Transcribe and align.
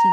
В 0.00 0.04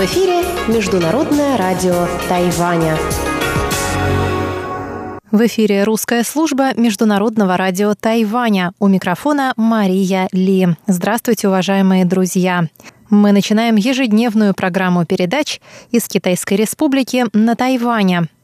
эфире 0.00 0.42
Международное 0.66 1.56
радио 1.56 2.08
Тайваня. 2.28 2.98
В 5.30 5.46
эфире 5.46 5.84
русская 5.84 6.24
служба 6.24 6.74
Международного 6.74 7.56
радио 7.56 7.94
Тайваня. 7.94 8.72
У 8.80 8.88
микрофона 8.88 9.52
Мария 9.56 10.26
Ли. 10.32 10.66
Здравствуйте, 10.88 11.46
уважаемые 11.46 12.04
друзья. 12.04 12.64
Мы 13.10 13.30
начинаем 13.30 13.76
ежедневную 13.76 14.54
программу 14.54 15.06
передач 15.06 15.60
из 15.92 16.08
Китайской 16.08 16.54
Республики 16.54 17.26
на 17.32 17.54
Тайване– 17.54 18.26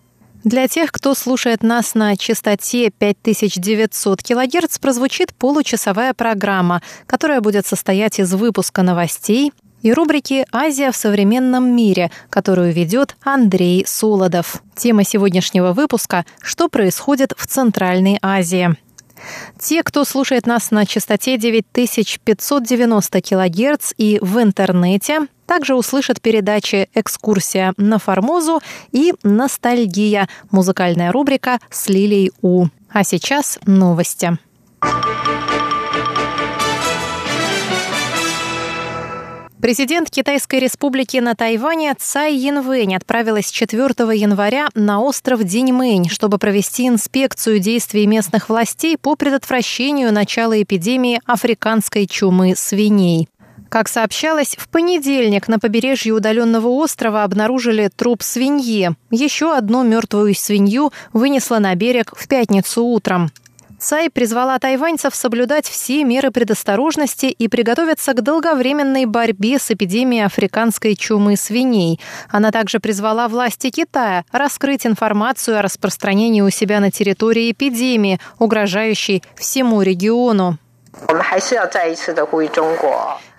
для 0.44 0.68
тех, 0.68 0.92
кто 0.92 1.14
слушает 1.14 1.62
нас 1.62 1.94
на 1.94 2.16
частоте 2.18 2.90
5900 2.90 4.22
кГц, 4.22 4.78
прозвучит 4.78 5.34
получасовая 5.34 6.12
программа, 6.12 6.82
которая 7.06 7.40
будет 7.40 7.66
состоять 7.66 8.20
из 8.20 8.32
выпуска 8.34 8.82
новостей, 8.82 9.52
и 9.80 9.92
рубрики 9.92 10.46
«Азия 10.52 10.92
в 10.92 10.96
современном 10.96 11.74
мире», 11.74 12.10
которую 12.28 12.72
ведет 12.72 13.16
Андрей 13.22 13.84
Солодов. 13.86 14.62
Тема 14.76 15.04
сегодняшнего 15.04 15.72
выпуска– 15.72 16.26
«Что 16.42 16.68
происходит 16.68 17.32
в 17.36 17.46
Центральной 17.46 18.18
Азии?». 18.22 18.76
Те, 19.58 19.82
кто 19.82 20.04
слушает 20.04 20.46
нас 20.46 20.70
на 20.70 20.84
частоте 20.84 21.38
9590 21.38 23.22
кГц 23.22 23.92
и 23.96 24.18
в 24.20 24.38
интернете, 24.42 25.20
также 25.46 25.74
услышат 25.74 26.20
передачи 26.20 26.88
«Экскурсия 26.94 27.74
на 27.76 27.98
Формозу» 27.98 28.60
и 28.92 29.14
«Ностальгия»– 29.22 30.28
музыкальная 30.50 31.12
рубрика 31.12 31.58
с 31.70 31.88
Лилией 31.88 32.32
У. 32.42 32.66
А 32.90 33.04
сейчас 33.04 33.58
новости. 33.66 34.38
Президент 39.64 40.10
Китайской 40.10 40.60
республики 40.60 41.16
на 41.16 41.34
Тайване 41.34 41.94
Цай 41.98 42.36
Янвэнь 42.36 42.94
отправилась 42.94 43.50
4 43.50 43.88
января 44.14 44.68
на 44.74 45.00
остров 45.00 45.42
Диньмэнь, 45.42 46.10
чтобы 46.10 46.36
провести 46.36 46.86
инспекцию 46.86 47.60
действий 47.60 48.06
местных 48.06 48.50
властей 48.50 48.98
по 48.98 49.16
предотвращению 49.16 50.12
начала 50.12 50.62
эпидемии 50.62 51.18
африканской 51.24 52.06
чумы 52.06 52.54
свиней. 52.54 53.26
Как 53.74 53.88
сообщалось, 53.88 54.54
в 54.56 54.68
понедельник 54.68 55.48
на 55.48 55.58
побережье 55.58 56.12
удаленного 56.12 56.68
острова 56.68 57.24
обнаружили 57.24 57.88
труп 57.88 58.22
свиньи. 58.22 58.94
Еще 59.10 59.52
одну 59.52 59.82
мертвую 59.82 60.32
свинью 60.36 60.92
вынесло 61.12 61.58
на 61.58 61.74
берег 61.74 62.12
в 62.16 62.28
пятницу 62.28 62.84
утром. 62.84 63.32
Цай 63.80 64.10
призвала 64.10 64.60
тайваньцев 64.60 65.12
соблюдать 65.16 65.66
все 65.66 66.04
меры 66.04 66.30
предосторожности 66.30 67.26
и 67.26 67.48
приготовиться 67.48 68.12
к 68.12 68.22
долговременной 68.22 69.06
борьбе 69.06 69.58
с 69.58 69.72
эпидемией 69.72 70.24
африканской 70.24 70.94
чумы 70.94 71.36
свиней. 71.36 71.98
Она 72.30 72.52
также 72.52 72.78
призвала 72.78 73.26
власти 73.26 73.70
Китая 73.70 74.24
раскрыть 74.30 74.86
информацию 74.86 75.58
о 75.58 75.62
распространении 75.62 76.42
у 76.42 76.50
себя 76.50 76.78
на 76.78 76.92
территории 76.92 77.50
эпидемии, 77.50 78.20
угрожающей 78.38 79.24
всему 79.36 79.82
региону. 79.82 80.58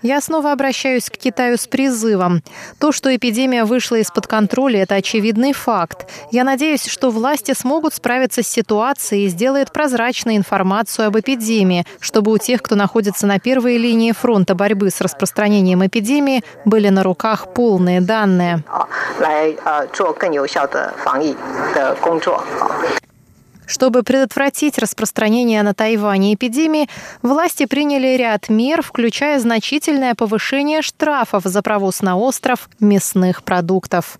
Я 0.02 0.20
снова 0.20 0.52
обращаюсь 0.52 1.10
к 1.10 1.16
Китаю 1.16 1.56
с 1.56 1.66
призывом. 1.66 2.42
То, 2.78 2.92
что 2.92 3.14
эпидемия 3.14 3.64
вышла 3.64 3.96
из-под 3.96 4.26
контроля, 4.26 4.82
это 4.82 4.96
очевидный 4.96 5.52
факт. 5.52 6.06
Я 6.30 6.44
надеюсь, 6.44 6.86
что 6.86 7.10
власти 7.10 7.54
смогут 7.54 7.94
справиться 7.94 8.42
с 8.42 8.48
ситуацией 8.48 9.26
и 9.26 9.28
сделают 9.28 9.72
прозрачной 9.72 10.36
информацию 10.36 11.08
об 11.08 11.18
эпидемии, 11.18 11.86
чтобы 11.98 12.32
у 12.32 12.38
тех, 12.38 12.62
кто 12.62 12.76
находится 12.76 13.26
на 13.26 13.40
первой 13.40 13.78
линии 13.78 14.12
фронта 14.12 14.54
борьбы 14.54 14.90
с 14.90 15.00
распространением 15.00 15.84
эпидемии, 15.84 16.44
были 16.64 16.88
на 16.90 17.02
руках 17.02 17.52
полные 17.54 18.00
данные. 18.00 18.62
Чтобы 23.66 24.02
предотвратить 24.02 24.78
распространение 24.78 25.62
на 25.62 25.74
Тайване 25.74 26.34
эпидемии, 26.34 26.88
власти 27.22 27.66
приняли 27.66 28.16
ряд 28.16 28.48
мер, 28.48 28.82
включая 28.82 29.38
значительное 29.40 30.14
повышение 30.14 30.82
штрафов 30.82 31.42
за 31.44 31.62
провоз 31.62 32.00
на 32.00 32.16
остров 32.16 32.68
мясных 32.80 33.42
продуктов. 33.42 34.18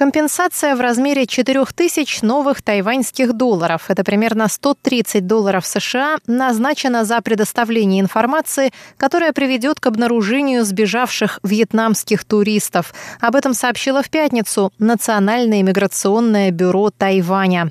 Компенсация 0.00 0.76
в 0.76 0.80
размере 0.80 1.26
4000 1.26 2.22
новых 2.22 2.62
тайваньских 2.62 3.34
долларов, 3.34 3.90
это 3.90 4.02
примерно 4.02 4.48
130 4.48 5.26
долларов 5.26 5.66
США, 5.66 6.16
назначена 6.26 7.04
за 7.04 7.20
предоставление 7.20 8.00
информации, 8.00 8.72
которая 8.96 9.34
приведет 9.34 9.78
к 9.78 9.86
обнаружению 9.86 10.64
сбежавших 10.64 11.38
вьетнамских 11.42 12.24
туристов. 12.24 12.94
Об 13.20 13.36
этом 13.36 13.52
сообщило 13.52 14.02
в 14.02 14.08
пятницу 14.08 14.72
Национальное 14.78 15.62
миграционное 15.62 16.50
бюро 16.50 16.88
Тайваня. 16.88 17.70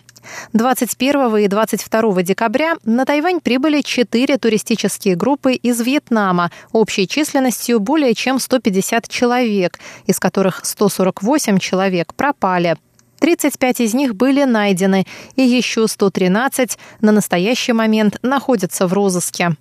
21 0.54 1.38
и 1.38 1.48
22 1.48 2.24
декабря 2.24 2.76
на 2.84 3.06
Тайвань 3.06 3.40
прибыли 3.40 3.82
четыре 3.82 4.38
туристические 4.38 5.16
группы 5.16 5.54
из 5.54 5.80
Вьетнама 5.82 6.52
общей 6.72 7.08
численностью 7.08 7.80
более 7.80 8.14
чем 8.14 8.40
150 8.40 9.08
человек, 9.08 9.80
из 10.06 10.20
которых 10.20 10.62
148 10.64 11.60
человек 11.60 12.14
пропали. 12.14 12.78
35 13.20 13.82
из 13.82 13.94
них 13.94 14.16
были 14.16 14.44
найдены, 14.44 15.06
и 15.36 15.42
еще 15.42 15.88
113 15.88 16.78
на 17.02 17.12
настоящий 17.12 17.74
момент 17.74 18.18
находятся 18.22 18.88
в 18.88 18.94
розыске. 18.94 19.56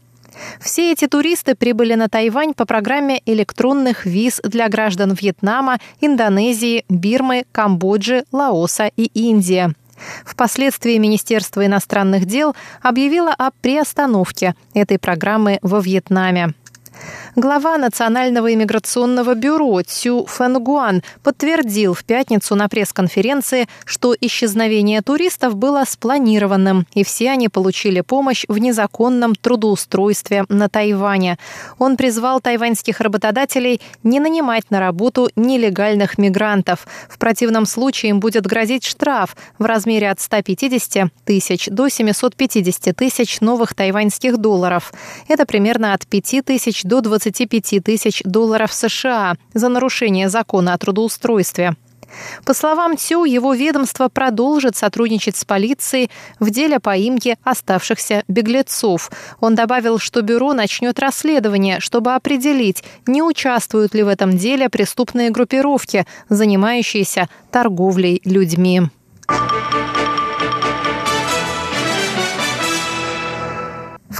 Все 0.60 0.92
эти 0.92 1.06
туристы 1.06 1.54
прибыли 1.54 1.94
на 1.94 2.08
Тайвань 2.08 2.54
по 2.54 2.64
программе 2.64 3.20
электронных 3.26 4.06
виз 4.06 4.40
для 4.44 4.68
граждан 4.68 5.12
Вьетнама, 5.12 5.78
Индонезии, 6.00 6.84
Бирмы, 6.88 7.44
Камбоджи, 7.50 8.24
Лаоса 8.30 8.90
и 8.96 9.06
Индии. 9.14 9.74
Впоследствии 10.24 10.96
Министерство 10.98 11.64
иностранных 11.64 12.24
дел 12.26 12.54
объявило 12.82 13.32
о 13.32 13.50
приостановке 13.50 14.54
этой 14.74 14.98
программы 14.98 15.58
во 15.62 15.80
Вьетнаме. 15.80 16.54
Глава 17.38 17.78
Национального 17.78 18.52
иммиграционного 18.52 19.36
бюро 19.36 19.80
Цю 19.82 20.26
Фэнгуан 20.26 21.04
подтвердил 21.22 21.94
в 21.94 22.02
пятницу 22.02 22.56
на 22.56 22.68
пресс-конференции, 22.68 23.68
что 23.84 24.12
исчезновение 24.20 25.02
туристов 25.02 25.54
было 25.54 25.84
спланированным, 25.86 26.88
и 26.94 27.04
все 27.04 27.30
они 27.30 27.48
получили 27.48 28.00
помощь 28.00 28.44
в 28.48 28.58
незаконном 28.58 29.36
трудоустройстве 29.36 30.46
на 30.48 30.68
Тайване. 30.68 31.38
Он 31.78 31.96
призвал 31.96 32.40
тайваньских 32.40 33.00
работодателей 33.00 33.80
не 34.02 34.18
нанимать 34.18 34.68
на 34.72 34.80
работу 34.80 35.30
нелегальных 35.36 36.18
мигрантов. 36.18 36.88
В 37.08 37.18
противном 37.18 37.66
случае 37.66 38.10
им 38.10 38.18
будет 38.18 38.46
грозить 38.46 38.84
штраф 38.84 39.36
в 39.60 39.64
размере 39.64 40.10
от 40.10 40.18
150 40.18 41.08
тысяч 41.24 41.68
до 41.70 41.88
750 41.88 42.96
тысяч 42.96 43.40
новых 43.40 43.76
тайваньских 43.76 44.38
долларов. 44.38 44.92
Это 45.28 45.46
примерно 45.46 45.94
от 45.94 46.04
5 46.04 46.44
тысяч 46.44 46.82
до 46.82 47.00
25 47.30 47.84
тысяч 47.84 48.22
долларов 48.24 48.72
США 48.72 49.36
за 49.54 49.68
нарушение 49.68 50.28
закона 50.28 50.74
о 50.74 50.78
трудоустройстве. 50.78 51.76
По 52.46 52.54
словам 52.54 52.96
Тю, 52.96 53.24
его 53.26 53.52
ведомство 53.52 54.08
продолжит 54.08 54.76
сотрудничать 54.76 55.36
с 55.36 55.44
полицией 55.44 56.10
в 56.40 56.50
деле 56.50 56.80
поимки 56.80 57.36
оставшихся 57.44 58.24
беглецов. 58.28 59.10
Он 59.40 59.54
добавил, 59.54 59.98
что 59.98 60.22
бюро 60.22 60.54
начнет 60.54 60.98
расследование, 60.98 61.80
чтобы 61.80 62.14
определить, 62.14 62.82
не 63.06 63.22
участвуют 63.22 63.94
ли 63.94 64.02
в 64.02 64.08
этом 64.08 64.38
деле 64.38 64.70
преступные 64.70 65.28
группировки, 65.28 66.06
занимающиеся 66.30 67.28
торговлей 67.50 68.22
людьми. 68.24 68.82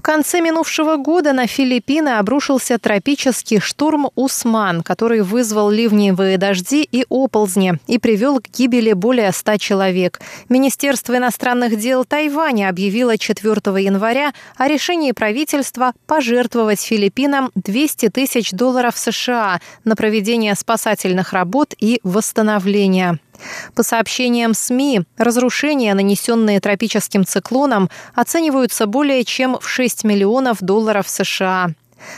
Конце 0.09 0.41
минувшего 0.41 0.97
года 0.97 1.35
на 1.35 1.47
Филиппины 1.47 2.17
обрушился 2.17 2.79
тропический 2.79 3.61
шторм 3.61 4.09
«Усман», 4.15 4.83
который 4.83 5.21
вызвал 5.21 5.69
ливневые 5.69 6.39
дожди 6.39 6.83
и 6.83 7.05
оползни 7.11 7.75
и 7.87 7.99
привел 7.99 8.41
к 8.41 8.49
гибели 8.49 8.95
более 8.95 9.31
ста 9.33 9.59
человек. 9.59 10.19
Министерство 10.49 11.15
иностранных 11.19 11.79
дел 11.79 12.07
Тайваня 12.07 12.71
объявило 12.71 13.19
4 13.19 13.53
января 13.85 14.33
о 14.57 14.67
решении 14.67 15.13
правительства 15.13 15.93
пожертвовать 16.07 16.81
Филиппинам 16.81 17.51
200 17.55 18.09
тысяч 18.09 18.53
долларов 18.53 18.97
США 18.97 19.61
на 19.85 19.95
проведение 19.95 20.55
спасательных 20.55 21.35
работ 21.35 21.75
и 21.79 22.01
восстановления. 22.03 23.19
По 23.75 23.83
сообщениям 23.83 24.55
СМИ, 24.55 25.03
разрушения, 25.17 25.95
нанесенные 25.95 26.61
тропическим 26.61 27.25
циклоном, 27.25 27.89
оцениваются 28.15 28.87
более 28.87 29.25
чем 29.25 29.59
в 29.61 29.69
6 29.69 30.05
миллионов 30.05 30.59
долларов 30.61 31.09
США. 31.09 31.71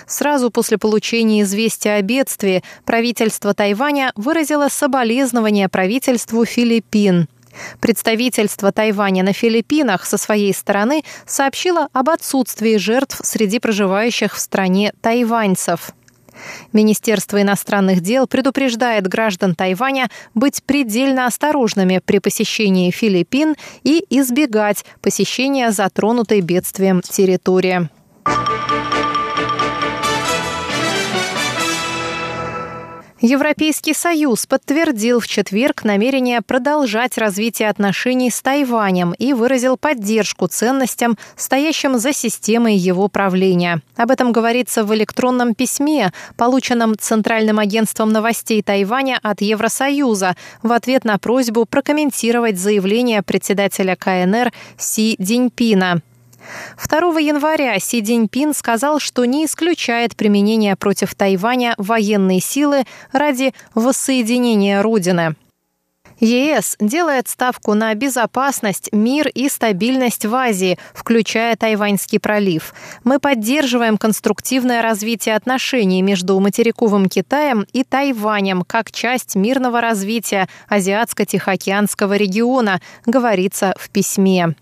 Сразу 0.06 0.50
после 0.50 0.78
получения 0.78 1.42
известия 1.42 1.96
о 1.96 2.02
бедствии 2.02 2.62
правительство 2.84 3.54
Тайваня 3.54 4.12
выразило 4.14 4.68
соболезнования 4.68 5.68
правительству 5.68 6.44
Филиппин. 6.44 7.28
Представительство 7.80 8.72
Тайваня 8.72 9.24
на 9.24 9.32
Филиппинах 9.32 10.06
со 10.06 10.18
своей 10.18 10.54
стороны 10.54 11.02
сообщило 11.26 11.88
об 11.92 12.10
отсутствии 12.10 12.76
жертв 12.76 13.20
среди 13.24 13.58
проживающих 13.58 14.34
в 14.36 14.38
стране 14.38 14.92
тайваньцев. 15.00 15.90
Министерство 16.72 17.40
иностранных 17.40 18.00
дел 18.00 18.26
предупреждает 18.26 19.06
граждан 19.06 19.54
Тайваня 19.54 20.08
быть 20.34 20.62
предельно 20.64 21.26
осторожными 21.26 22.00
при 22.04 22.18
посещении 22.18 22.90
Филиппин 22.90 23.54
и 23.82 24.04
избегать 24.10 24.84
посещения 25.00 25.70
затронутой 25.70 26.40
бедствием 26.40 27.02
территории. 27.02 27.88
Европейский 33.22 33.92
Союз 33.92 34.46
подтвердил 34.46 35.20
в 35.20 35.28
четверг 35.28 35.84
намерение 35.84 36.40
продолжать 36.40 37.18
развитие 37.18 37.68
отношений 37.68 38.30
с 38.30 38.40
Тайванем 38.40 39.12
и 39.12 39.34
выразил 39.34 39.76
поддержку 39.76 40.46
ценностям, 40.46 41.18
стоящим 41.36 41.98
за 41.98 42.14
системой 42.14 42.76
его 42.76 43.08
правления. 43.08 43.82
Об 43.96 44.10
этом 44.10 44.32
говорится 44.32 44.84
в 44.84 44.94
электронном 44.94 45.54
письме, 45.54 46.14
полученном 46.38 46.96
Центральным 46.98 47.58
агентством 47.58 48.10
новостей 48.10 48.62
Тайваня 48.62 49.18
от 49.22 49.42
Евросоюза 49.42 50.34
в 50.62 50.72
ответ 50.72 51.04
на 51.04 51.18
просьбу 51.18 51.66
прокомментировать 51.66 52.58
заявление 52.58 53.20
председателя 53.20 53.96
КНР 53.96 54.50
Си 54.78 55.16
Диньпина. 55.18 56.00
2 56.88 57.20
января 57.20 57.78
Си 57.78 58.02
Цзиньпин 58.02 58.54
сказал, 58.54 58.98
что 58.98 59.24
не 59.24 59.46
исключает 59.46 60.16
применение 60.16 60.76
против 60.76 61.14
Тайваня 61.14 61.74
военной 61.78 62.40
силы 62.40 62.84
ради 63.12 63.52
воссоединения 63.74 64.82
Родины. 64.82 65.34
ЕС 66.20 66.76
делает 66.78 67.28
ставку 67.28 67.72
на 67.74 67.94
безопасность, 67.94 68.90
мир 68.92 69.28
и 69.28 69.48
стабильность 69.48 70.26
в 70.26 70.34
Азии, 70.34 70.78
включая 70.92 71.56
Тайваньский 71.56 72.20
пролив. 72.20 72.74
Мы 73.04 73.18
поддерживаем 73.18 73.96
конструктивное 73.96 74.82
развитие 74.82 75.34
отношений 75.34 76.02
между 76.02 76.38
материковым 76.38 77.08
Китаем 77.08 77.66
и 77.72 77.84
Тайванем 77.84 78.62
как 78.62 78.90
часть 78.90 79.34
мирного 79.34 79.80
развития 79.80 80.46
Азиатско-Тихоокеанского 80.68 82.16
региона, 82.16 82.80
говорится 83.06 83.74
в 83.78 83.88
письме. 83.88 84.54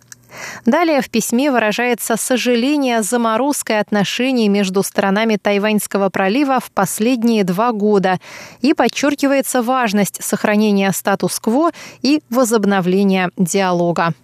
Далее 0.67 1.01
в 1.01 1.11
письме 1.11 1.51
выражается 1.51 2.17
сожаление 2.17 3.03
заморозкой 3.03 3.81
отношений 3.81 4.49
между 4.49 4.83
сторонами 4.83 5.37
Тайваньского 5.41 6.09
пролива 6.09 6.61
в 6.61 6.71
последние 6.71 7.45
два 7.45 7.73
года 7.73 8.19
и 8.61 8.75
подчеркивается 8.75 9.63
важность 9.63 10.23
сохранения 10.23 10.93
статус-кво 10.93 11.71
и 12.03 12.21
возобновления 12.31 13.31
диалога. 13.37 14.15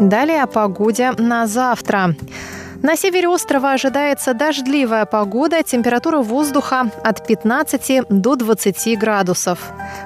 Далее 0.00 0.44
о 0.44 0.46
погоде 0.46 1.10
на 1.18 1.48
завтра. 1.48 2.14
На 2.80 2.96
севере 2.96 3.28
острова 3.28 3.72
ожидается 3.72 4.34
дождливая 4.34 5.04
погода, 5.04 5.64
температура 5.64 6.18
воздуха 6.18 6.90
от 7.02 7.26
15 7.26 8.02
до 8.08 8.36
20 8.36 8.98
градусов. 8.98 9.58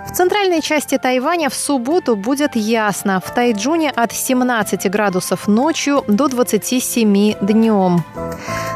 В 0.08 0.12
центральной 0.12 0.62
части 0.62 0.96
Тайваня 0.96 1.50
в 1.50 1.54
субботу 1.54 2.16
будет 2.16 2.56
ясно. 2.56 3.20
В 3.24 3.30
Тайджуне 3.30 3.90
от 3.90 4.12
17 4.12 4.90
градусов 4.90 5.48
ночью 5.48 6.02
до 6.08 6.28
27 6.28 7.34
днем. 7.42 8.04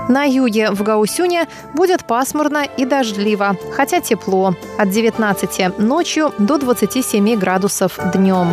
На 0.08 0.24
юге 0.24 0.70
в 0.70 0.82
Гаусюне 0.82 1.46
будет 1.74 2.04
пасмурно 2.04 2.64
и 2.76 2.84
дождливо, 2.84 3.56
хотя 3.72 4.00
тепло. 4.00 4.54
От 4.78 4.90
19 4.90 5.78
ночью 5.78 6.32
до 6.38 6.58
27 6.58 7.36
градусов 7.36 7.98
днем. 8.12 8.48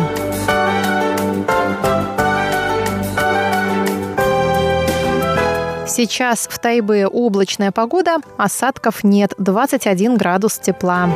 Сейчас 5.96 6.48
в 6.50 6.58
Тайбе 6.58 7.06
облачная 7.06 7.70
погода, 7.70 8.16
осадков 8.36 9.04
нет, 9.04 9.32
21 9.38 10.16
градус 10.16 10.58
тепла. 10.58 11.08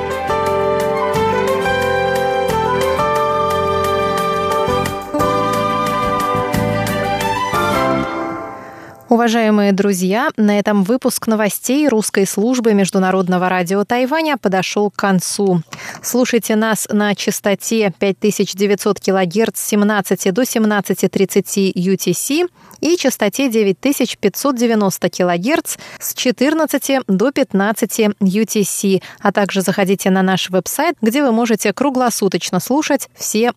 Уважаемые 9.09 9.73
друзья, 9.73 10.29
на 10.37 10.59
этом 10.59 10.85
выпуск 10.85 11.29
новостей 11.29 11.89
русской 11.89 12.27
службы 12.27 12.75
Международного 12.75 13.49
радио 13.49 13.83
Тайваня 13.85 14.37
подошел 14.37 14.91
к 14.91 14.97
концу. 14.97 15.63
Слушайте 16.03 16.57
нас 16.57 16.87
на 16.91 17.15
частоте 17.15 17.91
5900 17.99 19.01
кГц 19.01 19.59
с 19.59 19.67
17 19.69 20.35
до 20.35 20.43
17.30 20.43 21.73
UTC 21.73 22.51
и 22.81 22.97
частоте 22.99 23.49
9590 23.49 25.09
кГц 25.09 25.77
с 25.99 26.15
14 26.15 27.01
до 27.09 27.33
15 27.33 28.01
UTC, 28.21 29.03
а 29.21 29.33
также 29.33 29.63
заходите 29.63 30.11
на 30.11 30.21
наш 30.21 30.51
веб-сайт, 30.51 30.97
где 31.01 31.23
вы 31.23 31.33
можете 31.33 31.73
круглосуточно 31.73 32.61
слушать 32.61 33.09
все 33.15 33.53